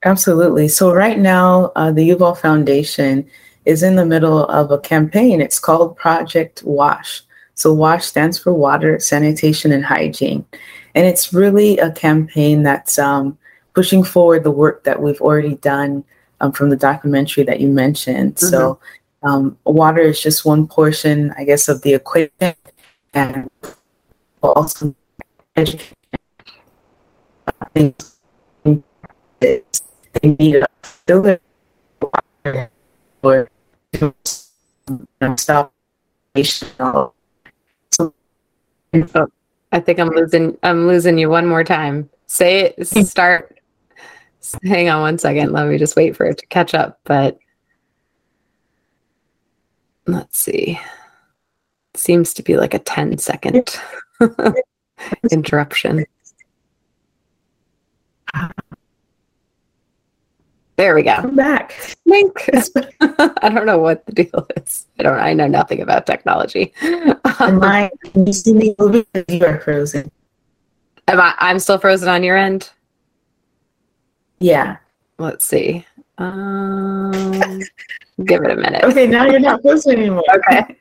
[0.04, 0.68] Absolutely.
[0.68, 3.26] So right now uh, the U-VOL foundation
[3.64, 5.40] is in the middle of a campaign.
[5.40, 7.22] It's called project wash
[7.54, 10.44] so WASH stands for Water, Sanitation, and Hygiene.
[10.94, 13.38] And it's really a campaign that's um,
[13.74, 16.04] pushing forward the work that we've already done
[16.40, 18.36] um, from the documentary that you mentioned.
[18.36, 18.46] Mm-hmm.
[18.46, 18.80] So
[19.22, 22.54] um, water is just one portion, I guess, of the equation.
[23.12, 23.48] And
[24.42, 24.94] also
[25.56, 25.94] education.
[27.74, 27.94] They
[30.22, 31.40] need a filter
[33.22, 33.48] or
[35.36, 35.72] stop
[38.94, 39.26] Oh,
[39.72, 40.56] I think I'm losing.
[40.62, 42.08] I'm losing you one more time.
[42.26, 42.86] Say it.
[42.86, 43.58] Start.
[44.64, 45.52] Hang on one second.
[45.52, 47.00] Let me just wait for it to catch up.
[47.04, 47.38] But
[50.06, 50.78] let's see.
[51.94, 53.80] Seems to be like a 10 second
[55.30, 56.04] interruption.
[58.34, 58.50] Ah.
[60.76, 61.12] There we go.
[61.12, 61.96] I'm back.
[62.04, 62.50] Link.
[63.00, 64.86] I don't know what the deal is.
[64.98, 65.18] I don't.
[65.18, 66.72] I know nothing about technology.
[66.82, 67.90] Am I?
[68.14, 68.74] You see me?
[69.28, 70.10] You are frozen.
[71.06, 71.34] Am I?
[71.38, 72.70] I'm still frozen on your end.
[74.40, 74.78] Yeah.
[75.18, 75.86] Let's see.
[76.18, 77.60] Um,
[78.24, 78.82] give it a minute.
[78.82, 80.24] Okay, now you're not frozen anymore.
[80.34, 80.76] okay.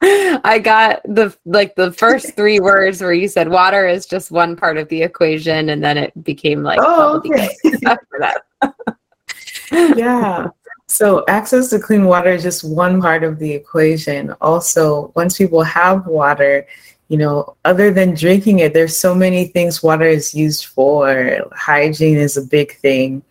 [0.00, 4.56] I got the like the first three words where you said water is just one
[4.56, 7.48] part of the equation, and then it became like oh, okay.
[7.86, 8.42] after that
[9.72, 10.48] yeah.
[10.86, 14.34] So access to clean water is just one part of the equation.
[14.40, 16.66] Also, once people have water,
[17.08, 21.46] you know, other than drinking it, there's so many things water is used for.
[21.52, 23.22] Hygiene is a big thing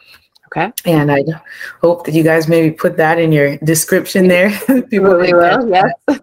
[0.55, 0.71] Okay.
[0.85, 1.23] And I
[1.81, 4.51] hope that you guys maybe put that in your description there.
[4.89, 5.91] people really will, yes.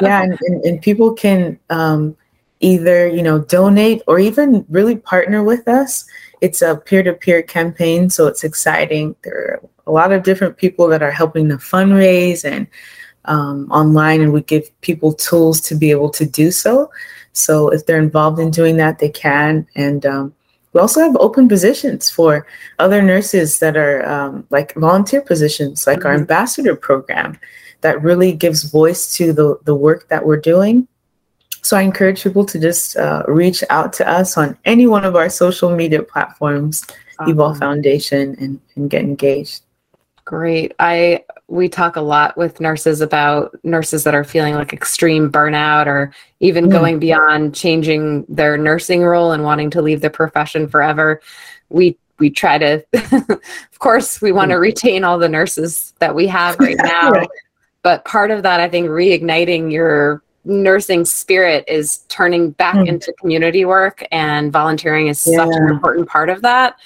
[0.00, 2.16] yeah, and, and, and, people can um,
[2.60, 6.04] either, you know, donate or even really partner with us.
[6.40, 9.16] It's a peer-to-peer campaign, so it's exciting.
[9.24, 12.68] There are a lot of different people that are helping to fundraise and
[13.24, 16.88] um, online, and we give people tools to be able to do so.
[17.32, 19.66] So if they're involved in doing that, they can.
[19.74, 20.34] And um,
[20.72, 22.46] we also have open positions for
[22.78, 26.08] other nurses that are um, like volunteer positions, like mm-hmm.
[26.08, 27.38] our ambassador program
[27.80, 30.88] that really gives voice to the, the work that we're doing.
[31.62, 35.14] So I encourage people to just uh, reach out to us on any one of
[35.14, 36.84] our social media platforms,
[37.18, 37.28] awesome.
[37.28, 39.62] U-VOL Foundation, and, and get engaged.
[40.24, 40.72] Great.
[40.78, 45.86] I we talk a lot with nurses about nurses that are feeling like extreme burnout
[45.86, 46.70] or even mm.
[46.70, 51.20] going beyond changing their nursing role and wanting to leave the profession forever.
[51.70, 54.60] We we try to of course we want to mm.
[54.60, 57.10] retain all the nurses that we have right now.
[57.10, 57.28] right.
[57.82, 62.86] But part of that I think reigniting your nursing spirit is turning back mm.
[62.86, 65.38] into community work and volunteering is yeah.
[65.38, 66.76] such an important part of that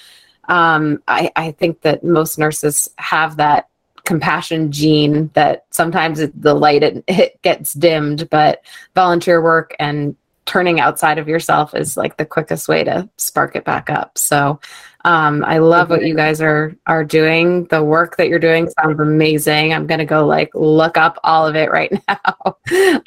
[0.47, 3.69] um, I, I think that most nurses have that
[4.05, 8.63] compassion gene that sometimes the light it, it gets dimmed, but
[8.95, 13.65] volunteer work and turning outside of yourself is like the quickest way to spark it
[13.65, 14.17] back up.
[14.17, 14.59] So
[15.03, 17.65] um, I love what you guys are are doing.
[17.65, 19.73] The work that you're doing sounds amazing.
[19.73, 22.57] I'm gonna go like look up all of it right now.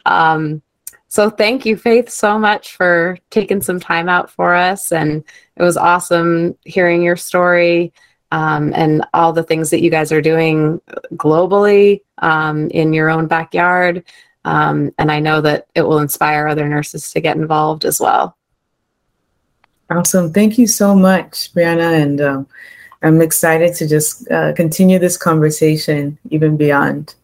[0.05, 0.63] um,
[1.11, 4.93] so thank you, Faith, so much for taking some time out for us.
[4.93, 5.25] And
[5.57, 7.93] it was awesome hearing your story
[8.31, 10.81] um, and all the things that you guys are doing
[11.15, 14.05] globally um, in your own backyard.
[14.45, 18.37] Um, and I know that it will inspire other nurses to get involved as well.
[19.91, 20.33] Awesome.
[20.33, 22.01] Thank you so much, Brianna.
[22.01, 22.47] And um,
[23.03, 27.17] I'm excited to just uh, continue this conversation even beyond.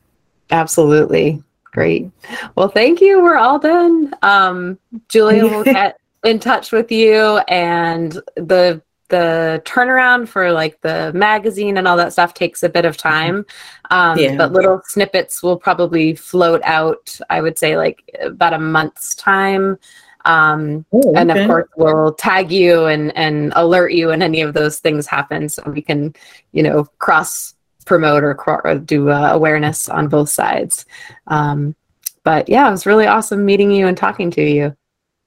[0.50, 1.44] Absolutely.
[1.76, 2.10] Great.
[2.54, 3.22] Well, thank you.
[3.22, 4.14] We're all done.
[4.22, 4.78] Um,
[5.10, 11.76] Julia will get in touch with you, and the the turnaround for like the magazine
[11.76, 13.44] and all that stuff takes a bit of time.
[13.90, 14.36] Um, yeah.
[14.38, 19.78] But little snippets will probably float out, I would say, like about a month's time.
[20.24, 21.20] Um, oh, okay.
[21.20, 25.06] And of course, we'll tag you and, and alert you when any of those things
[25.06, 26.14] happen so we can,
[26.52, 27.54] you know, cross
[27.86, 30.84] promote or, or do uh, awareness on both sides.
[31.28, 31.74] Um,
[32.22, 34.76] but yeah, it was really awesome meeting you and talking to you.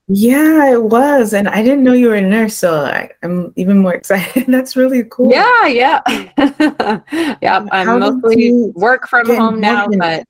[0.08, 1.34] Yeah, it was.
[1.34, 4.46] And I didn't know you were a nurse, so I, am even more excited.
[4.48, 5.32] That's really cool.
[5.32, 6.02] Yeah, yeah.
[7.42, 10.26] yeah, I'm how mostly work from home now, but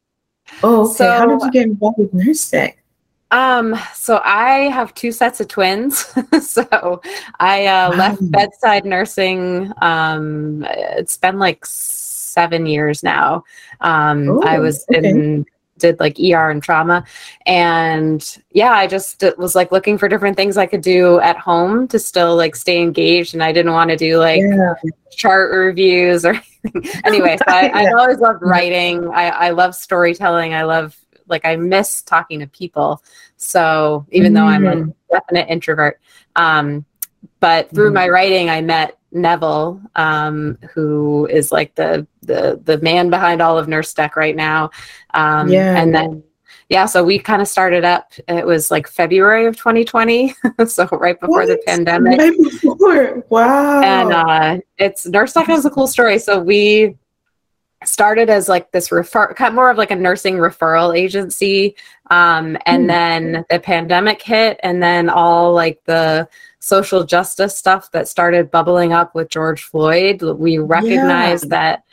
[0.63, 0.93] Oh, okay.
[0.93, 2.73] So, how did you get involved with nursing?
[3.31, 5.97] Um, so I have two sets of twins.
[6.41, 7.01] so
[7.39, 7.97] I uh, wow.
[7.97, 9.71] left bedside nursing.
[9.81, 11.65] Um, it's been like
[12.29, 13.43] seven years now.
[13.81, 15.07] Um, Ooh, I was okay.
[15.07, 15.45] in
[15.79, 17.03] did like ER and trauma.
[17.45, 21.87] And yeah, I just was like looking for different things I could do at home
[21.87, 23.33] to still like stay engaged.
[23.33, 24.73] And I didn't want to do like yeah.
[25.11, 26.39] chart reviews or
[27.03, 27.37] anyway.
[27.37, 27.77] So I, yeah.
[27.77, 29.07] I always loved writing.
[29.07, 30.53] I, I love storytelling.
[30.53, 30.95] I love
[31.27, 33.03] like I miss talking to people.
[33.37, 34.35] So even mm.
[34.35, 34.93] though I'm a mm.
[35.09, 35.99] definite introvert,
[36.35, 36.85] um,
[37.39, 37.95] but through mm.
[37.95, 43.57] my writing, I met Neville, um, who is like the the the man behind all
[43.57, 44.71] of Nurse Stack right now.
[45.13, 45.81] Um, yeah.
[45.81, 46.23] And then
[46.69, 48.13] yeah, so we kind of started up.
[48.27, 50.35] It was like February of 2020,
[50.67, 51.47] so right before what?
[51.47, 52.19] the pandemic.
[52.19, 53.23] Right before.
[53.29, 53.81] Wow.
[53.81, 56.19] And uh, it's Nurse Stack has a cool story.
[56.19, 56.95] So we
[57.85, 61.75] started as like this refer kind of more of like a nursing referral agency
[62.11, 62.87] um, and mm.
[62.87, 66.27] then the pandemic hit and then all like the
[66.59, 71.49] social justice stuff that started bubbling up with george floyd we recognized yeah.
[71.49, 71.83] that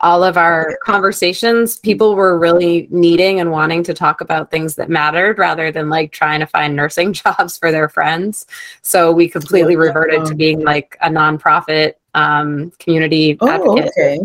[0.00, 4.90] all of our conversations people were really needing and wanting to talk about things that
[4.90, 8.46] mattered rather than like trying to find nursing jobs for their friends
[8.82, 14.18] so we completely reverted to being like a nonprofit um, community oh, advocate okay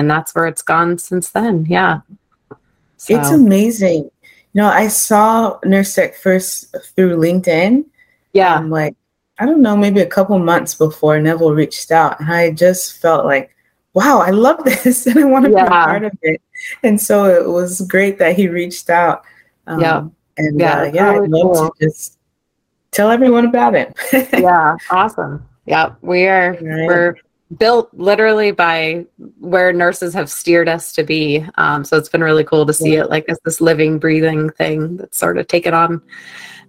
[0.00, 1.66] and that's where it's gone since then.
[1.66, 2.00] Yeah.
[2.96, 3.18] So.
[3.18, 4.10] It's amazing.
[4.24, 7.84] You know, I saw Nurse Stack first through LinkedIn.
[8.32, 8.54] Yeah.
[8.54, 8.96] Um, like,
[9.40, 12.20] I don't know, maybe a couple months before Neville reached out.
[12.20, 13.56] And I just felt like,
[13.94, 15.62] wow, I love this and I want to yeah.
[15.62, 16.42] be a part of it.
[16.82, 19.24] And so it was great that he reached out.
[19.66, 20.04] Um, yeah.
[20.36, 21.70] And yeah, uh, yeah really I'd love cool.
[21.70, 22.18] to just
[22.90, 23.96] tell everyone about it.
[24.32, 25.46] yeah, awesome.
[25.66, 26.86] Yeah, we are right.
[26.86, 27.16] we're
[27.58, 29.04] built literally by
[29.38, 31.44] where nurses have steered us to be.
[31.56, 34.96] Um, so it's been really cool to see it like as this living, breathing thing
[34.96, 36.02] that's sort of taken on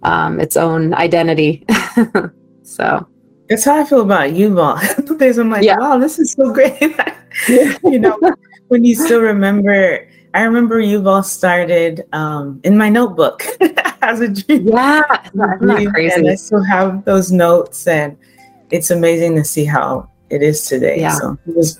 [0.02, 1.66] um, its own identity.
[2.72, 3.06] so
[3.48, 5.18] that's how I feel about you, U-VOL.
[5.18, 5.76] Days I'm like, yeah.
[5.78, 6.80] wow, this is so great.
[7.48, 8.18] you know,
[8.68, 10.08] when you still remember.
[10.34, 13.44] I remember U-VOL started um, in my notebook
[14.00, 14.68] as a dream.
[14.68, 15.02] Yeah,
[15.34, 16.14] that's crazy.
[16.14, 18.16] And I still have those notes, and
[18.70, 21.00] it's amazing to see how it is today.
[21.00, 21.12] Yeah.
[21.18, 21.78] So it was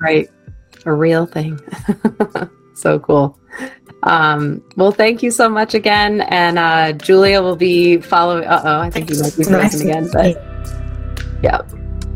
[0.00, 0.30] right.
[0.86, 1.58] A real thing.
[2.76, 3.36] so cool.
[4.02, 6.20] Um, well, thank you so much again.
[6.22, 8.44] And uh, Julia will be following.
[8.44, 10.08] Uh oh, I think you might be frozen again.
[10.12, 10.42] But
[11.42, 11.60] yeah.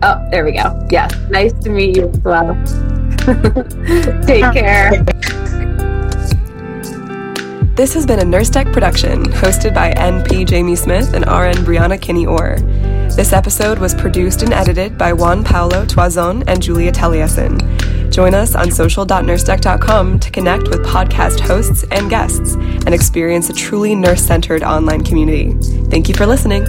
[0.03, 0.87] Oh, there we go.
[0.91, 1.09] Yeah.
[1.31, 2.55] Nice to meet you as well.
[4.27, 5.05] Take care.
[7.75, 12.01] This has been a Nurse Stack production hosted by NP Jamie Smith and RN Brianna
[12.01, 12.59] Kinney Orr.
[13.17, 17.59] This episode was produced and edited by Juan Paulo Toison and Julia Taliesin.
[18.13, 23.95] Join us on social.nursestack.com to connect with podcast hosts and guests and experience a truly
[23.95, 25.55] nurse centered online community.
[25.89, 26.67] Thank you for listening.